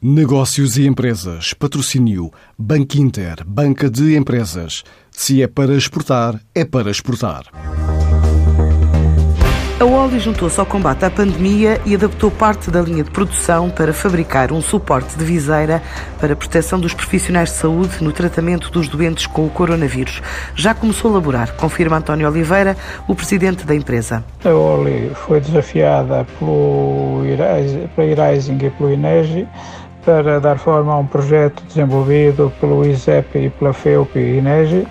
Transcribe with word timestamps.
Negócios 0.00 0.76
e 0.78 0.86
empresas. 0.86 1.52
Patrocínio. 1.54 2.30
Banco 2.56 2.96
Inter. 2.98 3.44
Banca 3.44 3.90
de 3.90 4.16
empresas. 4.16 4.84
Se 5.10 5.42
é 5.42 5.48
para 5.48 5.74
exportar, 5.74 6.38
é 6.54 6.64
para 6.64 6.88
exportar. 6.88 7.46
A 9.80 9.84
Oli 9.84 10.20
juntou-se 10.20 10.58
ao 10.58 10.66
combate 10.66 11.04
à 11.04 11.10
pandemia 11.10 11.80
e 11.84 11.96
adaptou 11.96 12.30
parte 12.30 12.70
da 12.70 12.80
linha 12.80 13.02
de 13.02 13.10
produção 13.10 13.70
para 13.70 13.92
fabricar 13.92 14.52
um 14.52 14.62
suporte 14.62 15.16
de 15.16 15.24
viseira 15.24 15.82
para 16.20 16.32
a 16.32 16.36
proteção 16.36 16.78
dos 16.78 16.94
profissionais 16.94 17.50
de 17.50 17.56
saúde 17.56 17.96
no 18.00 18.12
tratamento 18.12 18.70
dos 18.70 18.88
doentes 18.88 19.26
com 19.26 19.46
o 19.46 19.50
coronavírus. 19.50 20.22
Já 20.54 20.74
começou 20.74 21.10
a 21.10 21.14
laborar, 21.14 21.54
confirma 21.56 21.96
António 21.96 22.28
Oliveira, 22.28 22.76
o 23.08 23.16
presidente 23.16 23.64
da 23.64 23.74
empresa. 23.74 24.24
A 24.44 24.48
Oli 24.48 25.10
foi 25.26 25.40
desafiada 25.40 26.24
pelo 26.38 27.22
Irising 27.24 28.58
e 28.64 28.70
pelo 28.70 28.92
INEGI 28.92 29.48
para 30.08 30.40
dar 30.40 30.58
forma 30.58 30.90
a 30.94 30.98
um 30.98 31.06
projeto 31.06 31.62
desenvolvido 31.68 32.50
pelo 32.58 32.82
ISEP 32.82 33.40
e 33.40 33.50
pela 33.50 33.74
FEUP 33.74 34.18
e 34.18 34.38
INEGI 34.38 34.88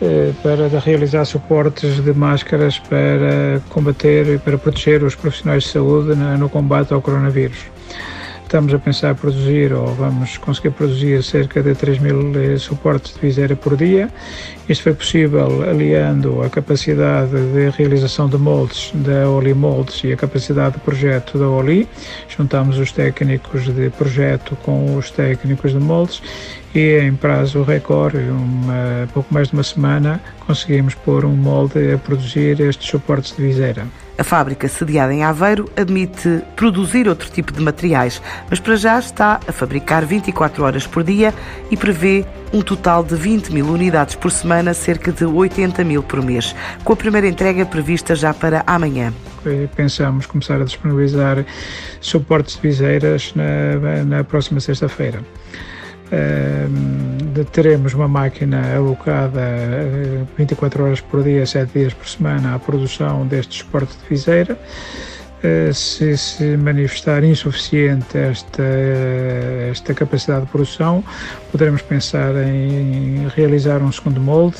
eh, 0.00 0.30
para 0.40 0.68
realizar 0.78 1.24
suportes 1.24 2.00
de 2.00 2.12
máscaras 2.12 2.78
para 2.78 3.60
combater 3.70 4.24
e 4.28 4.38
para 4.38 4.56
proteger 4.56 5.02
os 5.02 5.16
profissionais 5.16 5.64
de 5.64 5.70
saúde 5.70 6.14
no 6.14 6.48
combate 6.48 6.94
ao 6.94 7.02
coronavírus. 7.02 7.58
Estamos 8.46 8.72
a 8.72 8.78
pensar 8.78 9.12
produzir, 9.16 9.72
ou 9.72 9.88
vamos 9.88 10.38
conseguir 10.38 10.70
produzir, 10.70 11.20
cerca 11.24 11.60
de 11.60 11.74
3 11.74 11.98
mil 11.98 12.32
eh, 12.40 12.56
suportes 12.56 13.14
de 13.14 13.20
viseira 13.20 13.56
por 13.56 13.76
dia. 13.76 14.08
Isto 14.68 14.84
foi 14.84 14.94
possível 14.94 15.68
aliando 15.68 16.40
a 16.40 16.48
capacidade 16.48 17.32
de 17.32 17.70
realização 17.70 18.28
de 18.28 18.38
moldes 18.38 18.92
da 18.94 19.28
Oli 19.28 19.52
Moldes 19.52 20.04
e 20.04 20.12
a 20.12 20.16
capacidade 20.16 20.76
de 20.76 20.80
projeto 20.82 21.36
da 21.36 21.48
Oli. 21.48 21.88
Juntamos 22.28 22.78
os 22.78 22.92
técnicos 22.92 23.64
de 23.64 23.90
projeto 23.90 24.56
com 24.62 24.94
os 24.94 25.10
técnicos 25.10 25.72
de 25.72 25.80
moldes 25.80 26.22
e 26.76 27.00
em 27.00 27.16
prazo 27.16 27.62
recorde, 27.62 28.18
uma, 28.18 29.08
pouco 29.14 29.32
mais 29.32 29.48
de 29.48 29.54
uma 29.54 29.62
semana, 29.62 30.20
conseguimos 30.46 30.94
pôr 30.94 31.24
um 31.24 31.34
molde 31.34 31.90
a 31.90 31.96
produzir 31.96 32.60
estes 32.60 32.86
suportes 32.90 33.34
de 33.34 33.42
viseira. 33.42 33.86
A 34.18 34.22
fábrica, 34.22 34.68
sediada 34.68 35.12
em 35.12 35.24
Aveiro, 35.24 35.70
admite 35.74 36.42
produzir 36.54 37.08
outro 37.08 37.30
tipo 37.30 37.50
de 37.50 37.62
materiais, 37.62 38.20
mas 38.50 38.60
para 38.60 38.76
já 38.76 38.98
está 38.98 39.40
a 39.48 39.52
fabricar 39.52 40.04
24 40.04 40.64
horas 40.64 40.86
por 40.86 41.02
dia 41.02 41.32
e 41.70 41.78
prevê 41.78 42.26
um 42.52 42.60
total 42.60 43.02
de 43.02 43.14
20 43.14 43.54
mil 43.54 43.66
unidades 43.66 44.14
por 44.14 44.30
semana, 44.30 44.74
cerca 44.74 45.10
de 45.10 45.24
80 45.24 45.82
mil 45.82 46.02
por 46.02 46.22
mês, 46.22 46.54
com 46.84 46.92
a 46.92 46.96
primeira 46.96 47.26
entrega 47.26 47.64
prevista 47.64 48.14
já 48.14 48.34
para 48.34 48.62
amanhã. 48.66 49.14
Pensamos 49.74 50.26
começar 50.26 50.60
a 50.60 50.64
disponibilizar 50.64 51.42
suportes 52.02 52.56
de 52.56 52.60
viseiras 52.60 53.32
na, 53.34 54.04
na 54.04 54.24
próxima 54.24 54.60
sexta-feira. 54.60 55.22
Uh, 56.06 57.44
teremos 57.52 57.94
uma 57.94 58.06
máquina 58.06 58.76
alocada 58.76 59.40
24 60.38 60.84
horas 60.84 61.00
por 61.00 61.22
dia, 61.22 61.44
7 61.44 61.72
dias 61.72 61.94
por 61.94 62.08
semana 62.08 62.54
à 62.54 62.58
produção 62.58 63.26
deste 63.26 63.58
suporte 63.58 63.96
de 63.98 64.08
viseira. 64.08 64.58
Uh, 65.42 65.74
se 65.74 66.16
se 66.16 66.56
manifestar 66.56 67.24
insuficiente 67.24 68.16
esta, 68.16 68.62
esta 69.70 69.94
capacidade 69.94 70.46
de 70.46 70.50
produção, 70.52 71.04
poderemos 71.50 71.82
pensar 71.82 72.34
em 72.36 73.26
realizar 73.34 73.82
um 73.82 73.90
segundo 73.90 74.20
molde, 74.20 74.58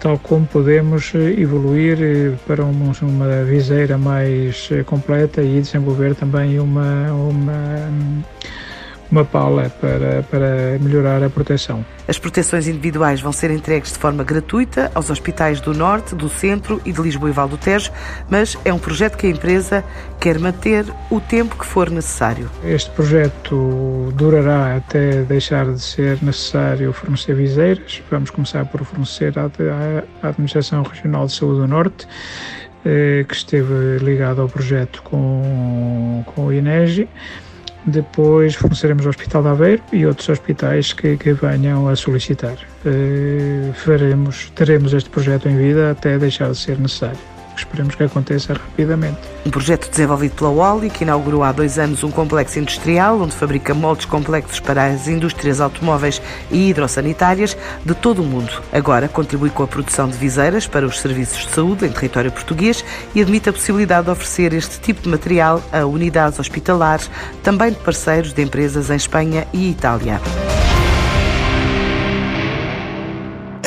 tal 0.00 0.18
como 0.18 0.44
podemos 0.46 1.12
evoluir 1.14 2.36
para 2.46 2.64
uma, 2.64 2.92
uma 3.02 3.44
viseira 3.44 3.96
mais 3.96 4.68
completa 4.84 5.42
e 5.42 5.60
desenvolver 5.60 6.14
também 6.14 6.58
uma, 6.58 7.12
uma 7.12 7.88
uma 9.12 9.26
pala 9.26 9.70
para, 9.78 10.22
para 10.22 10.78
melhorar 10.80 11.22
a 11.22 11.28
proteção. 11.28 11.84
As 12.08 12.18
proteções 12.18 12.66
individuais 12.66 13.20
vão 13.20 13.30
ser 13.30 13.50
entregues 13.50 13.92
de 13.92 13.98
forma 13.98 14.24
gratuita 14.24 14.90
aos 14.94 15.10
hospitais 15.10 15.60
do 15.60 15.74
Norte, 15.74 16.14
do 16.14 16.30
Centro 16.30 16.80
e 16.84 16.92
de 16.92 17.00
Lisboa 17.00 17.28
e 17.28 17.32
Val 17.32 17.46
do 17.46 17.58
Tejo, 17.58 17.92
mas 18.30 18.56
é 18.64 18.72
um 18.72 18.78
projeto 18.78 19.18
que 19.18 19.26
a 19.26 19.30
empresa 19.30 19.84
quer 20.18 20.38
manter 20.38 20.86
o 21.10 21.20
tempo 21.20 21.56
que 21.56 21.66
for 21.66 21.90
necessário. 21.90 22.50
Este 22.64 22.90
projeto 22.90 24.10
durará 24.14 24.76
até 24.76 25.22
deixar 25.22 25.70
de 25.70 25.80
ser 25.80 26.18
necessário 26.22 26.90
fornecer 26.94 27.34
viseiras. 27.34 28.02
Vamos 28.10 28.30
começar 28.30 28.64
por 28.64 28.82
fornecer 28.82 29.34
à 29.38 30.26
Administração 30.26 30.82
Regional 30.82 31.26
de 31.26 31.32
Saúde 31.34 31.60
do 31.60 31.68
Norte 31.68 32.08
eh, 32.84 33.24
que 33.28 33.34
esteve 33.34 33.98
ligado 33.98 34.40
ao 34.40 34.48
projeto 34.48 35.02
com, 35.02 36.24
com 36.34 36.46
o 36.46 36.52
INEGI. 36.52 37.08
Depois 37.84 38.54
forneceremos 38.54 39.04
ao 39.04 39.10
Hospital 39.10 39.42
de 39.42 39.48
Aveiro 39.48 39.82
e 39.92 40.06
outros 40.06 40.28
hospitais 40.28 40.92
que, 40.92 41.16
que 41.16 41.32
venham 41.32 41.88
a 41.88 41.96
solicitar. 41.96 42.56
Uh, 42.86 43.72
faremos, 43.74 44.50
teremos 44.54 44.92
este 44.92 45.10
projeto 45.10 45.48
em 45.48 45.56
vida 45.56 45.90
até 45.90 46.16
deixar 46.18 46.50
de 46.50 46.58
ser 46.58 46.78
necessário. 46.78 47.31
Esperemos 47.56 47.94
que 47.94 48.02
aconteça 48.02 48.54
rapidamente. 48.54 49.18
Um 49.46 49.50
projeto 49.50 49.90
desenvolvido 49.90 50.34
pela 50.34 50.50
Wally, 50.50 50.90
que 50.90 51.04
inaugurou 51.04 51.42
há 51.42 51.52
dois 51.52 51.78
anos 51.78 52.02
um 52.04 52.10
complexo 52.10 52.58
industrial 52.58 53.20
onde 53.20 53.34
fabrica 53.34 53.74
moldes 53.74 54.06
complexos 54.06 54.60
para 54.60 54.86
as 54.86 55.08
indústrias 55.08 55.60
automóveis 55.60 56.20
e 56.50 56.70
hidrossanitárias 56.70 57.56
de 57.84 57.94
todo 57.94 58.22
o 58.22 58.24
mundo. 58.24 58.62
Agora 58.72 59.08
contribui 59.08 59.50
com 59.50 59.62
a 59.62 59.66
produção 59.66 60.08
de 60.08 60.16
viseiras 60.16 60.66
para 60.66 60.86
os 60.86 61.00
serviços 61.00 61.46
de 61.46 61.52
saúde 61.52 61.86
em 61.86 61.92
território 61.92 62.32
português 62.32 62.84
e 63.14 63.20
admite 63.20 63.48
a 63.48 63.52
possibilidade 63.52 64.06
de 64.06 64.12
oferecer 64.12 64.52
este 64.52 64.80
tipo 64.80 65.02
de 65.02 65.08
material 65.08 65.62
a 65.72 65.84
unidades 65.84 66.38
hospitalares, 66.38 67.10
também 67.42 67.70
de 67.70 67.78
parceiros 67.78 68.32
de 68.32 68.42
empresas 68.42 68.90
em 68.90 68.96
Espanha 68.96 69.46
e 69.52 69.70
Itália. 69.70 70.20